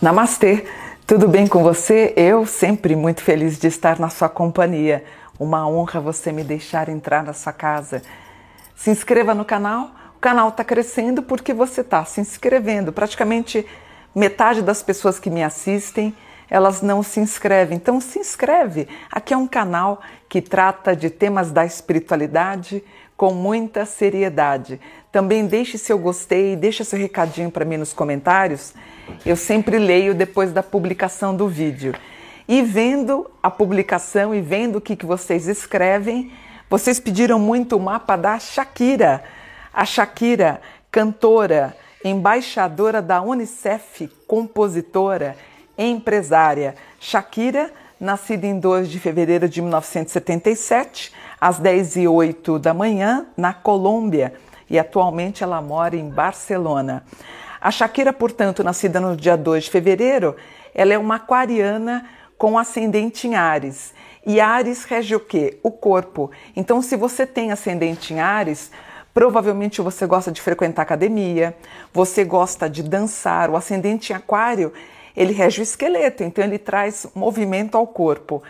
Namastê, 0.00 0.64
tudo 1.04 1.26
bem 1.26 1.48
com 1.48 1.60
você? 1.60 2.12
Eu 2.16 2.46
sempre 2.46 2.94
muito 2.94 3.20
feliz 3.20 3.58
de 3.58 3.66
estar 3.66 3.98
na 3.98 4.08
sua 4.08 4.28
companhia. 4.28 5.02
Uma 5.40 5.66
honra 5.66 6.00
você 6.00 6.30
me 6.30 6.44
deixar 6.44 6.88
entrar 6.88 7.24
na 7.24 7.32
sua 7.32 7.52
casa. 7.52 8.00
Se 8.76 8.90
inscreva 8.90 9.34
no 9.34 9.44
canal. 9.44 9.90
O 10.16 10.20
canal 10.20 10.50
está 10.50 10.62
crescendo 10.62 11.20
porque 11.20 11.52
você 11.52 11.80
está 11.80 12.04
se 12.04 12.20
inscrevendo. 12.20 12.92
Praticamente 12.92 13.66
metade 14.14 14.62
das 14.62 14.84
pessoas 14.84 15.18
que 15.18 15.30
me 15.30 15.42
assistem 15.42 16.14
elas 16.50 16.80
não 16.80 17.02
se 17.02 17.20
inscrevem. 17.20 17.76
Então 17.76 18.00
se 18.00 18.18
inscreve. 18.18 18.88
Aqui 19.10 19.34
é 19.34 19.36
um 19.36 19.46
canal 19.46 20.00
que 20.28 20.40
trata 20.40 20.96
de 20.96 21.10
temas 21.10 21.50
da 21.50 21.64
espiritualidade 21.64 22.82
com 23.18 23.34
muita 23.34 23.84
seriedade. 23.84 24.80
Também 25.10 25.44
deixe 25.44 25.76
seu 25.76 25.98
gostei, 25.98 26.54
deixe 26.54 26.84
seu 26.84 26.96
recadinho 26.96 27.50
para 27.50 27.64
mim 27.64 27.76
nos 27.76 27.92
comentários. 27.92 28.72
Eu 29.26 29.34
sempre 29.34 29.76
leio 29.76 30.14
depois 30.14 30.52
da 30.52 30.62
publicação 30.62 31.34
do 31.34 31.48
vídeo. 31.48 31.94
E 32.46 32.62
vendo 32.62 33.28
a 33.42 33.50
publicação 33.50 34.32
e 34.32 34.40
vendo 34.40 34.76
o 34.76 34.80
que, 34.80 34.94
que 34.94 35.04
vocês 35.04 35.48
escrevem, 35.48 36.32
vocês 36.70 37.00
pediram 37.00 37.40
muito 37.40 37.76
o 37.76 37.80
mapa 37.80 38.14
da 38.14 38.38
Shakira. 38.38 39.24
A 39.74 39.84
Shakira, 39.84 40.60
cantora, 40.88 41.76
embaixadora 42.04 43.02
da 43.02 43.20
Unicef, 43.20 44.08
compositora, 44.28 45.36
empresária. 45.76 46.76
Shakira, 47.00 47.72
nascida 47.98 48.46
em 48.46 48.60
2 48.60 48.88
de 48.88 49.00
fevereiro 49.00 49.48
de 49.48 49.60
1977, 49.60 51.12
às 51.40 51.58
10 51.58 51.96
e 51.96 52.08
08 52.08 52.58
da 52.58 52.74
manhã, 52.74 53.26
na 53.36 53.52
Colômbia, 53.52 54.34
e 54.68 54.78
atualmente 54.78 55.42
ela 55.42 55.60
mora 55.62 55.96
em 55.96 56.08
Barcelona. 56.08 57.04
A 57.60 57.70
Shakira, 57.70 58.12
portanto, 58.12 58.62
nascida 58.62 59.00
no 59.00 59.16
dia 59.16 59.36
2 59.36 59.64
de 59.64 59.70
fevereiro, 59.70 60.36
ela 60.74 60.92
é 60.92 60.98
uma 60.98 61.16
aquariana 61.16 62.06
com 62.36 62.58
ascendente 62.58 63.26
em 63.26 63.34
Ares. 63.34 63.92
E 64.24 64.40
Ares 64.40 64.84
rege 64.84 65.14
o 65.14 65.20
quê? 65.20 65.58
O 65.62 65.70
corpo. 65.70 66.30
Então, 66.54 66.80
se 66.82 66.96
você 66.96 67.26
tem 67.26 67.50
ascendente 67.50 68.14
em 68.14 68.20
Ares, 68.20 68.70
provavelmente 69.12 69.80
você 69.80 70.06
gosta 70.06 70.30
de 70.30 70.40
frequentar 70.40 70.82
academia, 70.82 71.56
você 71.92 72.24
gosta 72.24 72.68
de 72.68 72.82
dançar. 72.82 73.50
O 73.50 73.56
ascendente 73.56 74.12
em 74.12 74.16
Aquário, 74.16 74.72
ele 75.16 75.32
rege 75.32 75.60
o 75.60 75.64
esqueleto, 75.64 76.22
então 76.22 76.44
ele 76.44 76.58
traz 76.58 77.06
movimento 77.14 77.76
ao 77.76 77.86
corpo 77.86 78.42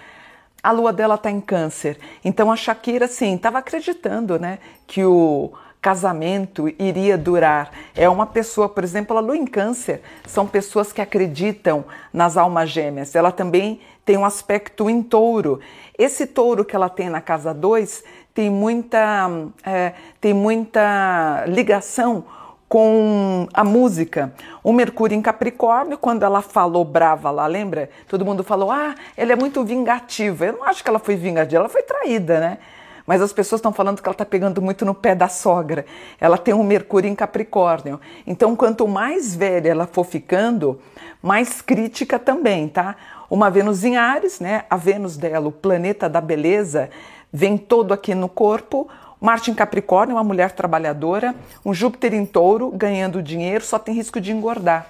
a 0.62 0.70
lua 0.72 0.92
dela 0.92 1.14
está 1.14 1.30
em 1.30 1.40
câncer. 1.40 1.98
Então 2.24 2.50
a 2.50 2.56
Shakira, 2.56 3.06
sim, 3.06 3.34
estava 3.34 3.58
acreditando 3.58 4.38
né, 4.38 4.58
que 4.86 5.04
o 5.04 5.52
casamento 5.80 6.68
iria 6.78 7.16
durar. 7.16 7.70
É 7.94 8.08
uma 8.08 8.26
pessoa, 8.26 8.68
por 8.68 8.82
exemplo, 8.82 9.16
a 9.16 9.20
lua 9.20 9.36
em 9.36 9.46
câncer, 9.46 10.02
são 10.26 10.46
pessoas 10.46 10.92
que 10.92 11.00
acreditam 11.00 11.84
nas 12.12 12.36
almas 12.36 12.70
gêmeas. 12.70 13.14
Ela 13.14 13.30
também 13.30 13.80
tem 14.04 14.16
um 14.16 14.24
aspecto 14.24 14.90
em 14.90 15.02
touro. 15.02 15.60
Esse 15.96 16.26
touro 16.26 16.64
que 16.64 16.74
ela 16.74 16.88
tem 16.88 17.08
na 17.08 17.20
casa 17.20 17.54
2 17.54 18.02
tem 18.34 18.50
muita, 18.50 19.28
é, 19.64 19.92
tem 20.20 20.32
muita 20.34 21.44
ligação 21.46 22.24
com 22.68 23.48
a 23.52 23.64
música. 23.64 24.32
O 24.62 24.72
Mercúrio 24.72 25.16
em 25.16 25.22
Capricórnio, 25.22 25.96
quando 25.96 26.22
ela 26.22 26.42
falou 26.42 26.84
brava 26.84 27.30
lá, 27.30 27.46
lembra? 27.46 27.88
Todo 28.06 28.24
mundo 28.24 28.44
falou: 28.44 28.70
ah, 28.70 28.94
ela 29.16 29.32
é 29.32 29.36
muito 29.36 29.64
vingativa. 29.64 30.46
Eu 30.46 30.52
não 30.54 30.64
acho 30.64 30.84
que 30.84 30.90
ela 30.90 30.98
foi 30.98 31.16
vingativa, 31.16 31.62
ela 31.62 31.68
foi 31.68 31.82
traída, 31.82 32.38
né? 32.38 32.58
Mas 33.06 33.22
as 33.22 33.32
pessoas 33.32 33.60
estão 33.60 33.72
falando 33.72 34.02
que 34.02 34.06
ela 34.06 34.12
está 34.12 34.26
pegando 34.26 34.60
muito 34.60 34.84
no 34.84 34.92
pé 34.92 35.14
da 35.14 35.28
sogra. 35.28 35.86
Ela 36.20 36.36
tem 36.36 36.52
um 36.52 36.62
Mercúrio 36.62 37.08
em 37.08 37.14
Capricórnio. 37.14 37.98
Então, 38.26 38.54
quanto 38.54 38.86
mais 38.86 39.34
velha 39.34 39.70
ela 39.70 39.86
for 39.86 40.04
ficando, 40.04 40.78
mais 41.22 41.62
crítica 41.62 42.18
também, 42.18 42.68
tá? 42.68 42.96
Uma 43.30 43.48
Vênus 43.48 43.82
em 43.82 43.96
Ares, 43.96 44.40
né? 44.40 44.64
A 44.68 44.76
Vênus 44.76 45.16
dela, 45.16 45.48
o 45.48 45.52
planeta 45.52 46.06
da 46.06 46.20
beleza, 46.20 46.90
vem 47.32 47.56
todo 47.56 47.94
aqui 47.94 48.14
no 48.14 48.28
corpo 48.28 48.86
Marte 49.20 49.50
em 49.50 49.54
Capricórnio, 49.54 50.14
uma 50.14 50.22
mulher 50.22 50.52
trabalhadora, 50.52 51.34
um 51.64 51.74
Júpiter 51.74 52.14
em 52.14 52.24
Touro, 52.24 52.70
ganhando 52.70 53.22
dinheiro, 53.22 53.64
só 53.64 53.78
tem 53.78 53.94
risco 53.94 54.20
de 54.20 54.30
engordar. 54.30 54.86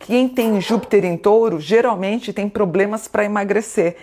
Quem 0.00 0.28
tem 0.28 0.60
Júpiter 0.60 1.04
em 1.04 1.16
Touro 1.16 1.60
geralmente 1.60 2.32
tem 2.32 2.48
problemas 2.48 3.06
para 3.06 3.24
emagrecer. 3.24 3.96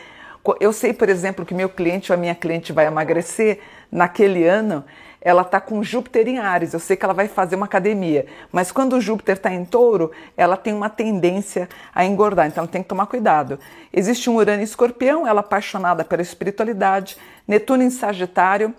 Eu 0.61 0.71
sei, 0.71 0.93
por 0.93 1.09
exemplo, 1.09 1.45
que 1.45 1.53
meu 1.53 1.67
cliente 1.67 2.11
ou 2.11 2.15
a 2.15 2.17
minha 2.17 2.33
cliente 2.33 2.71
vai 2.71 2.85
emagrecer 2.85 3.59
naquele 3.91 4.45
ano, 4.45 4.85
ela 5.19 5.41
está 5.41 5.59
com 5.59 5.83
Júpiter 5.83 6.25
em 6.29 6.39
Ares. 6.39 6.73
Eu 6.73 6.79
sei 6.79 6.95
que 6.95 7.03
ela 7.03 7.13
vai 7.13 7.27
fazer 7.27 7.57
uma 7.57 7.65
academia, 7.65 8.25
mas 8.49 8.71
quando 8.71 8.93
o 8.93 9.01
Júpiter 9.01 9.35
está 9.35 9.51
em 9.51 9.65
Touro, 9.65 10.11
ela 10.37 10.55
tem 10.55 10.73
uma 10.73 10.89
tendência 10.89 11.67
a 11.93 12.05
engordar, 12.05 12.47
então 12.47 12.65
tem 12.65 12.81
que 12.81 12.87
tomar 12.87 13.07
cuidado. 13.07 13.59
Existe 13.91 14.29
um 14.29 14.37
Urano 14.37 14.61
em 14.61 14.63
Escorpião, 14.63 15.27
ela 15.27 15.39
é 15.39 15.43
apaixonada 15.43 16.05
pela 16.05 16.21
espiritualidade, 16.21 17.17
Netuno 17.45 17.83
em 17.83 17.89
Sagitário, 17.89 18.73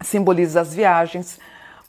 simboliza 0.00 0.60
as 0.60 0.74
viagens. 0.74 1.38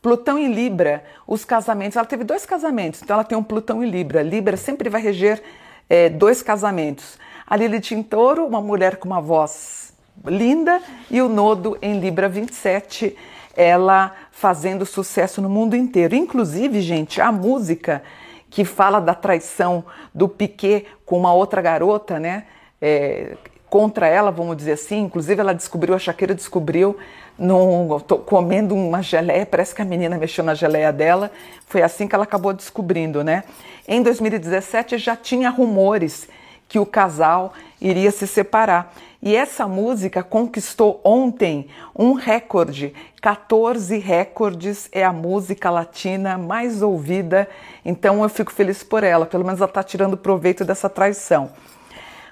Plutão 0.02 0.38
em 0.38 0.54
Libra, 0.54 1.04
os 1.28 1.44
casamentos. 1.44 1.98
Ela 1.98 2.06
teve 2.06 2.24
dois 2.24 2.46
casamentos, 2.46 3.02
então 3.02 3.16
ela 3.16 3.24
tem 3.24 3.38
um 3.38 3.44
Plutão 3.44 3.84
em 3.84 3.90
Libra. 3.90 4.22
Libra 4.22 4.56
sempre 4.56 4.90
vai 4.90 5.02
reger 5.02 5.42
é, 5.90 6.10
dois 6.10 6.42
casamentos. 6.42 7.18
A 7.46 7.56
Lilith 7.56 7.92
em 7.92 8.04
Touro, 8.04 8.46
uma 8.46 8.62
mulher 8.62 8.98
com 8.98 9.08
uma 9.08 9.20
voz 9.20 9.92
linda, 10.26 10.82
e 11.10 11.22
o 11.22 11.28
Nodo 11.28 11.78
em 11.82 12.00
Libra 12.00 12.30
27, 12.30 13.18
ela 13.56 14.14
fazendo 14.32 14.86
sucesso 14.86 15.42
no 15.42 15.50
mundo 15.50 15.76
inteiro. 15.76 16.16
Inclusive, 16.16 16.82
gente, 16.82 17.20
a 17.20 17.32
música 17.32 18.04
que 18.50 18.64
fala 18.64 19.00
da 19.00 19.14
traição 19.14 19.84
do 20.14 20.28
Piquet 20.28 20.86
com 21.06 21.18
uma 21.18 21.34
outra 21.34 21.62
garota, 21.62 22.20
né? 22.20 22.46
É, 22.82 23.36
contra 23.70 24.08
ela, 24.08 24.32
vamos 24.32 24.58
dizer 24.58 24.74
assim. 24.74 25.02
Inclusive, 25.02 25.40
ela 25.40 25.54
descobriu, 25.54 25.96
a 25.96 26.00
Shakira 26.00 26.34
descobriu, 26.34 26.98
num, 27.38 27.88
comendo 28.26 28.76
uma 28.76 29.02
geleia, 29.02 29.46
parece 29.46 29.74
que 29.74 29.82
a 29.82 29.86
menina 29.86 30.18
mexeu 30.18 30.44
na 30.44 30.54
geleia 30.54 30.92
dela. 30.92 31.32
Foi 31.68 31.82
assim 31.82 32.08
que 32.08 32.16
ela 32.16 32.24
acabou 32.24 32.54
descobrindo, 32.54 33.24
né? 33.24 33.44
Em 33.88 34.02
2017 34.04 34.98
já 34.98 35.16
tinha 35.16 35.50
rumores 35.50 36.28
que 36.68 36.78
o 36.78 36.86
casal 36.86 37.54
iria 37.82 38.12
se 38.12 38.28
separar. 38.28 38.94
E 39.22 39.36
essa 39.36 39.68
música 39.68 40.24
conquistou 40.24 41.02
ontem 41.04 41.68
um 41.94 42.14
recorde. 42.14 42.94
14 43.22 43.98
recordes 43.98 44.88
é 44.92 45.04
a 45.04 45.12
música 45.12 45.70
latina 45.70 46.38
mais 46.38 46.82
ouvida. 46.82 47.50
Então 47.84 48.24
eu 48.24 48.30
fico 48.30 48.52
feliz 48.52 48.82
por 48.84 49.04
ela, 49.04 49.26
pelo 49.26 49.44
menos 49.44 49.60
ela 49.60 49.70
está 49.70 49.84
tirando 49.84 50.16
proveito 50.16 50.64
dessa 50.64 50.88
traição. 50.88 51.50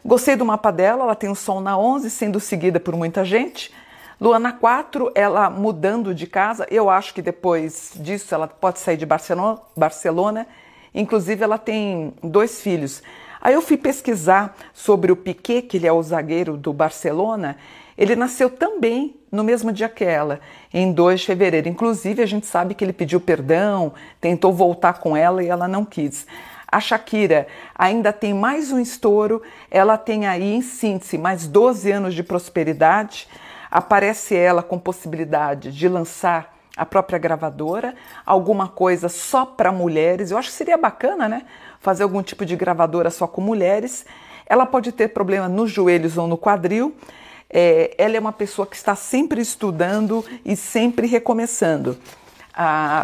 Gostei 0.06 0.36
do 0.36 0.46
mapa 0.46 0.72
dela, 0.72 1.04
ela 1.04 1.16
tem 1.16 1.30
o 1.30 1.36
Sol 1.36 1.60
na 1.60 1.78
11, 1.78 2.10
sendo 2.10 2.40
seguida 2.40 2.80
por 2.80 2.96
muita 2.96 3.26
gente. 3.26 3.74
Lua 4.20 4.40
na 4.40 4.52
4, 4.52 5.12
ela 5.14 5.50
mudando 5.50 6.14
de 6.14 6.26
casa. 6.26 6.66
Eu 6.72 6.90
acho 6.90 7.14
que 7.14 7.22
depois 7.22 7.92
disso 7.96 8.34
ela 8.34 8.48
pode 8.48 8.80
sair 8.80 8.98
de 8.98 9.06
Barcelona. 9.06 9.60
Barcelona. 9.76 10.48
Inclusive, 10.94 11.44
ela 11.44 11.58
tem 11.58 12.14
dois 12.24 12.62
filhos. 12.62 13.04
Aí 13.40 13.54
eu 13.54 13.62
fui 13.62 13.78
pesquisar 13.78 14.56
sobre 14.74 15.12
o 15.12 15.16
Piquet, 15.16 15.62
que 15.62 15.78
ele 15.78 15.88
é 15.88 15.92
o 15.94 16.02
zagueiro 16.02 16.58
do 16.58 16.74
Barcelona. 16.74 17.58
Ele 17.98 18.16
nasceu 18.16 18.50
também 18.50 19.16
no 19.32 19.44
mesmo 19.44 19.72
dia 19.72 19.90
que 19.90 20.04
ela, 20.04 20.40
em 20.74 20.92
2 20.92 21.20
de 21.20 21.26
fevereiro. 21.26 21.68
Inclusive, 21.68 22.22
a 22.22 22.26
gente 22.26 22.46
sabe 22.46 22.74
que 22.74 22.84
ele 22.84 22.94
pediu 22.94 23.20
perdão, 23.20 23.94
tentou 24.20 24.54
voltar 24.54 24.94
com 24.94 25.16
ela 25.16 25.44
e 25.44 25.48
ela 25.48 25.68
não 25.68 25.86
quis. 25.86 26.26
A 26.70 26.82
Shakira 26.82 27.48
ainda 27.74 28.12
tem 28.12 28.34
mais 28.34 28.74
um 28.74 28.80
estouro, 28.80 29.42
ela 29.72 29.98
tem 29.98 30.28
aí, 30.28 30.54
em 30.54 30.62
síntese, 30.62 31.18
mais 31.18 31.48
12 31.48 31.90
anos 31.90 32.14
de 32.14 32.24
prosperidade. 32.24 33.26
Aparece 33.72 34.36
ela 34.36 34.62
com 34.62 34.78
possibilidade 34.78 35.72
de 35.72 35.88
lançar 35.88 36.54
a 36.76 36.86
própria 36.86 37.18
gravadora, 37.18 37.96
alguma 38.26 38.68
coisa 38.68 39.08
só 39.08 39.46
para 39.46 39.72
mulheres. 39.72 40.30
Eu 40.30 40.38
acho 40.38 40.50
que 40.50 40.56
seria 40.56 40.78
bacana, 40.78 41.30
né? 41.30 41.44
Fazer 41.80 42.04
algum 42.04 42.22
tipo 42.22 42.46
de 42.46 42.56
gravadora 42.58 43.10
só 43.10 43.26
com 43.28 43.40
mulheres. 43.40 44.06
Ela 44.46 44.66
pode 44.66 44.92
ter 44.92 45.08
problema 45.10 45.48
nos 45.48 45.72
joelhos 45.72 46.18
ou 46.18 46.28
no 46.28 46.38
quadril. 46.38 46.94
É, 47.50 47.96
ela 47.98 48.18
é 48.18 48.20
uma 48.20 48.34
pessoa 48.34 48.68
que 48.68 48.76
está 48.76 48.94
sempre 48.94 49.40
estudando 49.42 50.24
e 50.44 50.56
sempre 50.58 51.08
recomeçando 51.08 51.98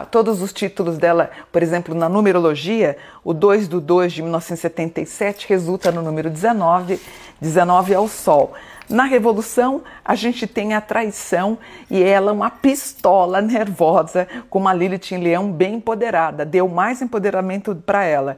todos 0.10 0.42
os 0.42 0.52
títulos 0.52 0.98
dela, 0.98 1.30
por 1.52 1.62
exemplo, 1.62 1.94
na 1.94 2.10
numerologia, 2.10 2.98
o 3.24 3.34
2 3.34 3.68
do 3.68 3.80
2 3.80 4.14
de 4.14 4.22
1977 4.22 5.48
resulta 5.48 5.92
no 5.92 6.02
número 6.02 6.30
19, 6.30 7.00
19 7.40 7.94
é 7.94 8.00
o 8.00 8.08
Sol. 8.08 8.54
Na 8.90 9.06
Revolução, 9.06 9.82
a 10.04 10.14
gente 10.14 10.46
tem 10.46 10.74
a 10.74 10.82
traição 10.82 11.58
e 11.90 12.04
ela 12.04 12.34
uma 12.34 12.50
pistola 12.50 13.42
nervosa, 13.42 14.28
com 14.50 14.60
uma 14.60 14.74
Lilith 14.74 15.12
em 15.14 15.18
leão 15.18 15.52
bem 15.52 15.76
empoderada, 15.76 16.46
deu 16.46 16.68
mais 16.68 17.02
empoderamento 17.02 17.76
para 17.76 18.04
ela. 18.04 18.38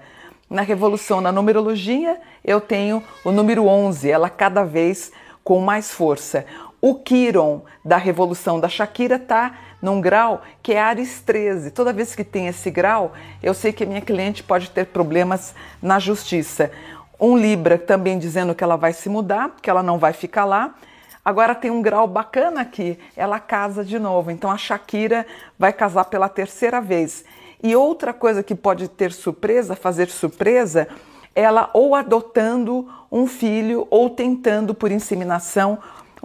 Na 0.49 0.61
Revolução, 0.61 1.21
na 1.21 1.31
numerologia, 1.31 2.19
eu 2.43 2.61
tenho 2.61 3.01
o 3.23 3.31
número 3.31 3.65
11, 3.65 4.09
ela 4.09 4.29
cada 4.29 4.63
vez 4.63 5.11
com 5.43 5.59
mais 5.59 5.91
força. 5.91 6.45
O 6.79 6.93
Quiron 6.95 7.63
da 7.83 7.97
Revolução 7.97 8.59
da 8.59 8.69
Shakira 8.69 9.15
está 9.15 9.55
num 9.85 10.01
grau 10.01 10.41
que 10.63 10.73
é 10.73 10.81
Ares 10.81 11.21
13. 11.21 11.69
Toda 11.69 11.93
vez 11.93 12.15
que 12.15 12.23
tem 12.23 12.47
esse 12.47 12.71
grau, 12.71 13.13
eu 13.41 13.53
sei 13.53 13.71
que 13.71 13.83
a 13.83 13.87
minha 13.87 14.01
cliente 14.01 14.41
pode 14.41 14.71
ter 14.71 14.87
problemas 14.87 15.53
na 15.79 15.99
justiça. 15.99 16.71
Um 17.19 17.37
Libra 17.37 17.77
também 17.77 18.17
dizendo 18.17 18.55
que 18.55 18.63
ela 18.63 18.75
vai 18.75 18.93
se 18.93 19.07
mudar, 19.07 19.51
que 19.61 19.69
ela 19.69 19.83
não 19.83 19.99
vai 19.99 20.11
ficar 20.11 20.43
lá. 20.43 20.73
Agora 21.23 21.53
tem 21.53 21.69
um 21.69 21.83
grau 21.83 22.07
bacana 22.07 22.61
aqui, 22.61 22.97
ela 23.15 23.39
casa 23.39 23.85
de 23.85 23.99
novo. 23.99 24.31
Então 24.31 24.49
a 24.49 24.57
Shakira 24.57 25.23
vai 25.57 25.71
casar 25.71 26.05
pela 26.05 26.27
terceira 26.27 26.81
vez. 26.81 27.23
E 27.61 27.75
outra 27.75 28.11
coisa 28.11 28.41
que 28.41 28.55
pode 28.55 28.87
ter 28.87 29.11
surpresa, 29.11 29.75
fazer 29.75 30.09
surpresa, 30.09 30.87
ela 31.35 31.69
ou 31.73 31.93
adotando 31.93 32.91
um 33.11 33.27
filho 33.27 33.85
ou 33.91 34.09
tentando 34.09 34.73
por 34.73 34.91
inseminação 34.91 35.77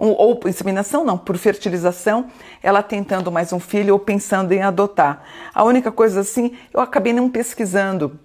ou 0.09 0.35
por 0.35 0.49
inseminação 0.49 1.05
não, 1.05 1.17
por 1.17 1.37
fertilização, 1.37 2.25
ela 2.63 2.81
tentando 2.81 3.31
mais 3.31 3.53
um 3.53 3.59
filho 3.59 3.93
ou 3.93 3.99
pensando 3.99 4.51
em 4.51 4.61
adotar. 4.61 5.21
A 5.53 5.63
única 5.63 5.91
coisa 5.91 6.21
assim, 6.21 6.57
eu 6.73 6.79
acabei 6.79 7.13
não 7.13 7.29
pesquisando. 7.29 8.19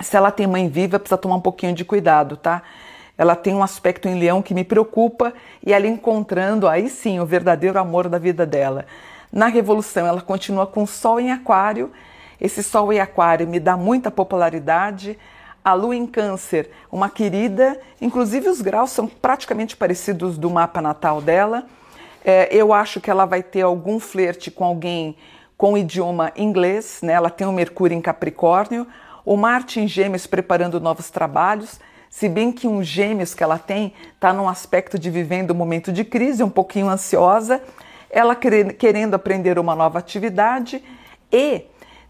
Se 0.00 0.16
ela 0.16 0.30
tem 0.30 0.46
mãe 0.46 0.68
viva, 0.68 0.98
precisa 0.98 1.16
tomar 1.16 1.36
um 1.36 1.40
pouquinho 1.40 1.72
de 1.72 1.84
cuidado, 1.84 2.36
tá? 2.36 2.62
Ela 3.16 3.34
tem 3.34 3.54
um 3.54 3.62
aspecto 3.62 4.06
em 4.06 4.18
leão 4.18 4.42
que 4.42 4.52
me 4.52 4.62
preocupa 4.62 5.32
e 5.64 5.72
ela 5.72 5.86
encontrando 5.86 6.68
aí 6.68 6.90
sim 6.90 7.18
o 7.18 7.26
verdadeiro 7.26 7.78
amor 7.78 8.08
da 8.08 8.18
vida 8.18 8.44
dela. 8.44 8.84
Na 9.32 9.46
revolução, 9.46 10.06
ela 10.06 10.20
continua 10.20 10.66
com 10.66 10.86
sol 10.86 11.18
em 11.18 11.32
aquário. 11.32 11.90
Esse 12.40 12.62
sol 12.62 12.92
em 12.92 13.00
aquário 13.00 13.48
me 13.48 13.58
dá 13.58 13.76
muita 13.76 14.10
popularidade 14.10 15.18
a 15.64 15.74
Lua 15.74 15.94
em 15.94 16.06
Câncer, 16.06 16.70
uma 16.90 17.10
querida, 17.10 17.78
inclusive 18.00 18.48
os 18.48 18.60
graus 18.60 18.90
são 18.90 19.06
praticamente 19.06 19.76
parecidos 19.76 20.38
do 20.38 20.48
mapa 20.48 20.80
natal 20.80 21.20
dela. 21.20 21.66
É, 22.24 22.48
eu 22.54 22.72
acho 22.72 23.00
que 23.00 23.10
ela 23.10 23.24
vai 23.24 23.42
ter 23.42 23.62
algum 23.62 23.98
flerte 24.00 24.50
com 24.50 24.64
alguém 24.64 25.16
com 25.56 25.76
idioma 25.76 26.32
inglês, 26.36 27.00
né? 27.02 27.14
ela 27.14 27.30
tem 27.30 27.46
o 27.46 27.52
Mercúrio 27.52 27.96
em 27.96 28.00
Capricórnio, 28.00 28.86
o 29.24 29.36
Marte 29.36 29.80
em 29.80 29.88
Gêmeos 29.88 30.26
preparando 30.26 30.80
novos 30.80 31.10
trabalhos, 31.10 31.80
se 32.08 32.28
bem 32.28 32.52
que 32.52 32.66
um 32.66 32.82
Gêmeos 32.82 33.34
que 33.34 33.42
ela 33.42 33.58
tem 33.58 33.92
está 34.14 34.32
num 34.32 34.48
aspecto 34.48 34.98
de 34.98 35.10
vivendo 35.10 35.50
um 35.50 35.54
momento 35.54 35.92
de 35.92 36.04
crise, 36.04 36.42
um 36.42 36.48
pouquinho 36.48 36.88
ansiosa, 36.88 37.60
ela 38.08 38.34
querendo 38.34 39.14
aprender 39.14 39.58
uma 39.58 39.74
nova 39.74 39.98
atividade 39.98 40.82
e 41.30 41.64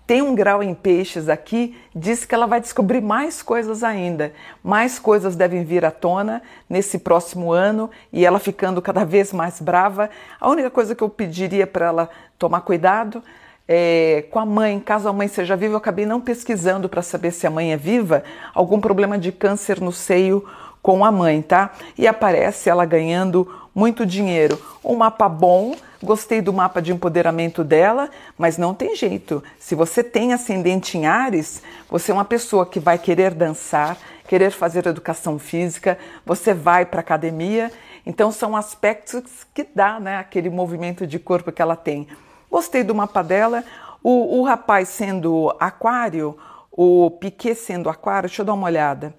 tem 0.09 0.23
um 0.23 0.35
grau 0.35 0.63
em 0.63 0.73
peixes 0.73 1.29
aqui, 1.29 1.77
diz 1.95 2.25
que 2.25 2.35
ela 2.35 2.47
vai 2.47 2.63
descobrir 2.63 3.03
mais 3.03 3.43
coisas 3.43 3.85
ainda. 3.85 4.33
Mais 4.65 4.99
coisas 4.99 5.37
devem 5.37 5.63
vir 5.65 5.85
à 5.85 5.91
tona 5.91 6.41
nesse 6.67 6.99
próximo 6.99 7.53
ano 7.53 7.91
e 8.11 8.25
ela 8.25 8.39
ficando 8.39 8.81
cada 8.81 9.05
vez 9.05 9.35
mais 9.35 9.61
brava. 9.61 10.09
A 10.41 10.49
única 10.49 10.71
coisa 10.71 10.95
que 10.95 11.05
eu 11.05 11.11
pediria 11.11 11.67
para 11.67 11.89
ela 11.89 12.11
tomar 12.39 12.63
cuidado 12.63 13.23
é, 13.69 14.25
com 14.31 14.39
a 14.39 14.47
mãe, 14.47 14.81
caso 14.81 15.11
a 15.11 15.13
mãe 15.13 15.29
seja 15.29 15.55
viva, 15.55 15.75
eu 15.75 15.79
acabei 15.79 16.07
não 16.07 16.23
pesquisando 16.23 16.89
para 16.89 17.03
saber 17.03 17.31
se 17.31 17.47
a 17.47 17.51
mãe 17.51 17.75
é 17.75 17.77
viva, 17.77 18.25
algum 18.55 18.81
problema 18.81 19.19
de 19.19 19.31
câncer 19.31 19.79
no 19.79 19.93
seio 19.93 20.43
com 20.81 21.05
a 21.05 21.13
mãe, 21.13 21.43
tá? 21.43 21.73
E 21.99 22.07
aparece 22.09 22.71
ela 22.71 22.87
ganhando 22.87 23.47
muito 23.75 24.07
dinheiro. 24.07 24.59
Um 24.83 24.97
mapa 24.97 25.29
bom, 25.29 25.75
gostei 26.03 26.41
do 26.41 26.53
mapa 26.53 26.81
de 26.81 26.93
empoderamento 26.93 27.65
dela, 27.65 28.11
mas 28.37 28.56
não 28.56 28.75
tem 28.75 28.95
jeito. 28.95 29.43
Se 29.59 29.75
você 29.75 30.03
tem 30.03 30.33
ascendente 30.33 30.97
em 30.97 31.06
Ares, 31.06 31.62
você 31.89 32.11
é 32.11 32.15
uma 32.15 32.25
pessoa 32.25 32.65
que 32.65 32.81
vai 32.81 32.99
querer 32.99 33.35
dançar, 33.35 33.97
querer 34.27 34.50
fazer 34.50 34.87
educação 34.87 35.39
física, 35.39 35.99
você 36.25 36.55
vai 36.55 36.85
para 36.85 37.00
academia. 37.00 37.73
Então 38.06 38.31
são 38.31 38.56
aspectos 38.56 39.23
que 39.53 39.67
dá, 39.75 39.99
né, 40.00 40.17
aquele 40.17 40.49
movimento 40.49 41.06
de 41.06 41.19
corpo 41.19 41.53
que 41.53 41.61
ela 41.61 41.77
tem. 41.77 42.06
Gostei 42.50 42.83
do 42.83 42.95
mapa 42.95 43.23
dela. 43.23 43.65
O, 44.03 44.39
o 44.39 44.43
rapaz 44.45 44.89
sendo 44.89 45.55
aquário, 45.59 46.39
o 46.71 47.11
Piquet 47.11 47.55
sendo 47.55 47.91
aquário, 47.91 48.29
deixa 48.29 48.43
eu 48.43 48.47
dar 48.47 48.55
uma 48.55 48.67
olhada. 48.67 49.12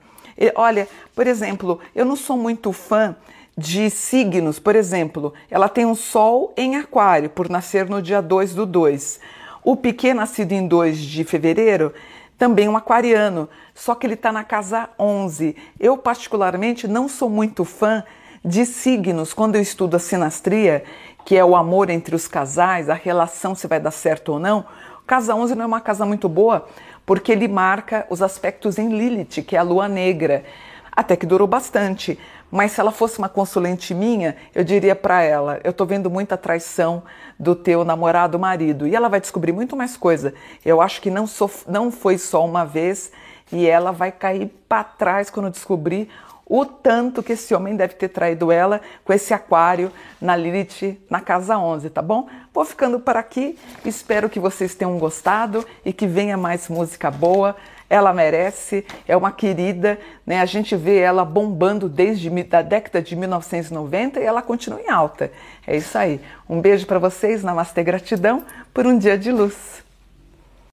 Olha, 0.56 0.88
por 1.14 1.28
exemplo, 1.28 1.80
eu 1.94 2.06
não 2.06 2.16
sou 2.16 2.38
muito 2.38 2.72
fã 2.72 3.16
de 3.60 3.90
signos, 3.90 4.58
por 4.58 4.74
exemplo, 4.74 5.34
ela 5.52 5.68
tem 5.68 5.86
um 5.86 5.94
Sol 5.94 6.54
em 6.56 6.78
Aquário, 6.78 7.30
por 7.30 7.50
nascer 7.50 7.90
no 7.90 8.02
dia 8.02 8.22
2 8.22 8.56
do 8.56 8.66
2. 8.66 9.20
O 9.62 9.76
Piquet, 9.76 10.14
nascido 10.14 10.54
em 10.54 10.66
2 10.66 10.98
de 10.98 11.26
fevereiro, 11.26 11.94
também 12.38 12.70
um 12.70 12.78
aquariano, 12.78 13.50
só 13.76 13.94
que 13.94 14.08
ele 14.08 14.14
está 14.14 14.32
na 14.32 14.46
casa 14.46 14.90
11. 14.98 15.58
Eu, 15.78 15.98
particularmente, 15.98 16.88
não 16.88 17.10
sou 17.10 17.30
muito 17.30 17.66
fã 17.66 18.02
de 18.44 18.66
signos. 18.66 19.34
Quando 19.34 19.56
eu 19.56 19.62
estudo 19.62 19.98
a 19.98 20.00
sinastria, 20.00 20.86
que 21.26 21.36
é 21.36 21.44
o 21.44 21.54
amor 21.54 21.90
entre 21.90 22.16
os 22.16 22.30
casais, 22.30 22.90
a 22.90 22.94
relação 22.94 23.54
se 23.54 23.68
vai 23.68 23.82
dar 23.82 23.92
certo 23.92 24.30
ou 24.30 24.40
não, 24.40 24.66
casa 25.06 25.36
11 25.36 25.54
não 25.54 25.64
é 25.64 25.68
uma 25.68 25.82
casa 25.82 26.06
muito 26.06 26.30
boa, 26.30 26.66
porque 27.06 27.34
ele 27.34 27.50
marca 27.50 28.08
os 28.10 28.22
aspectos 28.22 28.78
em 28.78 28.88
Lilith, 28.88 29.44
que 29.46 29.58
é 29.58 29.60
a 29.60 29.64
lua 29.64 29.90
negra. 29.90 30.46
Até 30.90 31.18
que 31.18 31.26
durou 31.26 31.48
bastante. 31.48 32.18
Mas 32.52 32.72
se 32.72 32.80
ela 32.80 32.92
fosse 32.92 33.20
uma 33.20 33.30
consulente 33.30 33.94
minha, 33.94 34.36
eu 34.56 34.64
diria 34.64 34.96
para 34.96 35.22
ela: 35.22 35.60
eu 35.64 35.72
estou 35.72 35.86
vendo 35.86 36.10
muita 36.10 36.38
traição 36.38 37.04
do 37.40 37.56
teu 37.56 37.84
namorado 37.84 38.40
marido. 38.40 38.88
E 38.88 38.96
ela 38.96 39.08
vai 39.08 39.22
descobrir 39.22 39.52
muito 39.52 39.76
mais 39.76 39.96
coisa. 39.96 40.34
Eu 40.66 40.82
acho 40.82 41.02
que 41.02 41.10
não, 41.12 41.28
sou, 41.28 41.50
não 41.68 41.92
foi 41.92 42.18
só 42.18 42.46
uma 42.46 42.66
vez 42.66 43.12
e 43.52 43.68
ela 43.68 43.92
vai 43.92 44.12
cair 44.12 44.52
para 44.68 44.84
trás 44.84 45.30
quando 45.30 45.50
descobrir 45.50 46.10
o 46.50 46.66
tanto 46.66 47.22
que 47.22 47.34
esse 47.34 47.54
homem 47.54 47.76
deve 47.76 47.94
ter 47.94 48.10
traído 48.10 48.52
ela 48.52 48.82
com 49.06 49.14
esse 49.14 49.34
aquário 49.34 49.92
na 50.20 50.36
Lilith 50.36 51.00
na 51.10 51.22
casa 51.22 51.58
11, 51.58 51.92
tá 51.92 52.02
bom? 52.02 52.28
Vou 52.52 52.66
ficando 52.66 53.00
por 53.00 53.16
aqui, 53.16 53.58
espero 53.86 54.28
que 54.28 54.40
vocês 54.40 54.74
tenham 54.74 54.98
gostado 54.98 55.64
e 55.86 55.94
que 55.94 56.08
venha 56.08 56.36
mais 56.36 56.68
música 56.68 57.12
boa 57.12 57.56
ela 57.90 58.14
merece, 58.14 58.86
é 59.08 59.18
uma 59.18 59.32
querida, 59.32 60.00
né? 60.26 60.40
A 60.40 60.46
gente 60.46 60.76
vê 60.76 61.00
ela 61.00 61.26
bombando 61.26 61.90
desde 61.90 62.30
a 62.52 62.62
década 62.62 63.02
de 63.02 63.16
1990 63.16 64.20
e 64.20 64.24
ela 64.24 64.44
continua 64.44 64.80
em 64.80 64.90
alta. 64.90 65.32
É 65.66 65.76
isso 65.76 65.98
aí. 65.98 66.22
Um 66.48 66.62
beijo 66.62 66.86
para 66.86 67.00
vocês, 67.00 67.44
namastê, 67.44 67.84
gratidão 67.84 68.44
por 68.74 68.86
um 68.86 68.96
dia 68.98 69.18
de 69.18 69.32
luz. 69.32 69.89